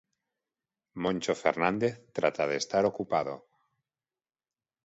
[1.03, 3.35] Moncho Fernández trata de estar ocupado.